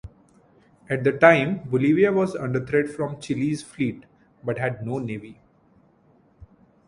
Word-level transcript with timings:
At 0.89 1.03
the 1.03 1.11
time 1.11 1.59
Bolivia 1.69 2.11
was 2.11 2.35
under 2.35 2.65
threat 2.65 2.89
from 2.89 3.21
Chile's 3.21 3.61
fleet 3.61 4.07
but 4.43 4.57
had 4.57 4.83
no 4.83 4.97
navy. 4.97 5.39